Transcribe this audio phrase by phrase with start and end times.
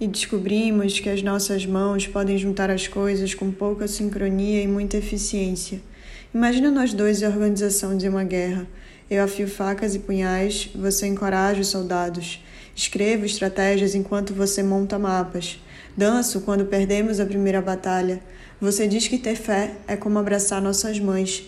[0.00, 4.96] e descobrimos que as nossas mãos podem juntar as coisas com pouca sincronia e muita
[4.96, 5.82] eficiência.
[6.34, 8.66] Imagina nós dois em organização de uma guerra.
[9.10, 12.42] Eu afio facas e punhais, você encoraja os soldados.
[12.74, 15.60] Escrevo estratégias enquanto você monta mapas.
[15.94, 18.22] Danço quando perdemos a primeira batalha.
[18.58, 21.42] Você diz que ter fé é como abraçar nossas mães.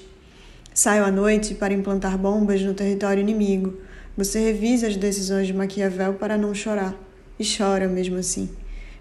[0.75, 3.79] Saio à noite para implantar bombas no território inimigo.
[4.15, 8.49] Você revisa as decisões de Maquiavel para não chorar e chora mesmo assim.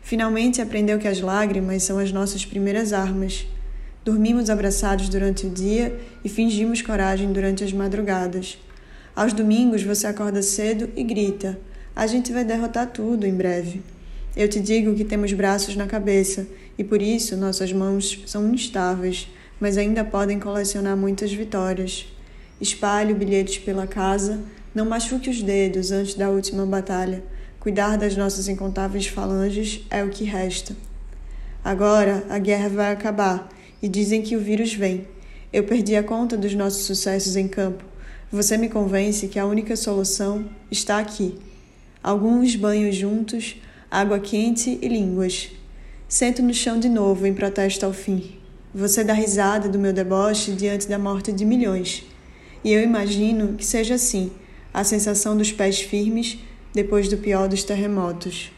[0.01, 3.47] Finalmente aprendeu que as lágrimas são as nossas primeiras armas.
[4.03, 8.57] Dormimos abraçados durante o dia e fingimos coragem durante as madrugadas.
[9.15, 11.59] Aos domingos você acorda cedo e grita:
[11.95, 13.81] A gente vai derrotar tudo em breve.
[14.35, 19.27] Eu te digo que temos braços na cabeça e por isso nossas mãos são instáveis,
[19.59, 22.07] mas ainda podem colecionar muitas vitórias.
[22.59, 24.39] Espalhe bilhetes pela casa,
[24.73, 27.21] não machuque os dedos antes da última batalha.
[27.61, 30.75] Cuidar das nossas incontáveis falanges é o que resta.
[31.63, 33.47] Agora a guerra vai acabar
[33.79, 35.07] e dizem que o vírus vem.
[35.53, 37.85] Eu perdi a conta dos nossos sucessos em campo.
[38.31, 41.37] Você me convence que a única solução está aqui.
[42.01, 43.57] Alguns banhos juntos,
[43.91, 45.51] água quente e línguas.
[46.09, 48.39] Sento no chão de novo em protesto ao fim.
[48.73, 52.03] Você dá risada do meu deboche diante da morte de milhões.
[52.63, 54.31] E eu imagino que seja assim
[54.73, 56.39] a sensação dos pés firmes
[56.73, 58.51] depois do pior dos terremotos.